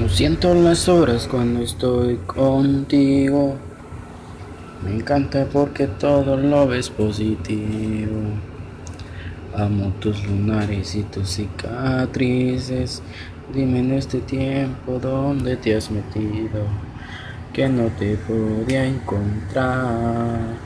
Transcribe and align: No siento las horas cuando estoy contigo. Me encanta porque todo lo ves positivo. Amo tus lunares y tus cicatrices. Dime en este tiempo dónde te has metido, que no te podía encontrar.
No 0.00 0.08
siento 0.08 0.54
las 0.54 0.88
horas 0.88 1.28
cuando 1.30 1.60
estoy 1.60 2.16
contigo. 2.26 3.56
Me 4.82 4.96
encanta 4.96 5.44
porque 5.52 5.88
todo 5.88 6.38
lo 6.38 6.66
ves 6.66 6.88
positivo. 6.88 8.18
Amo 9.54 9.92
tus 10.00 10.24
lunares 10.24 10.94
y 10.94 11.02
tus 11.02 11.28
cicatrices. 11.28 13.02
Dime 13.52 13.80
en 13.80 13.92
este 13.92 14.20
tiempo 14.20 14.98
dónde 14.98 15.58
te 15.58 15.76
has 15.76 15.90
metido, 15.90 16.64
que 17.52 17.68
no 17.68 17.88
te 17.98 18.16
podía 18.16 18.86
encontrar. 18.86 20.59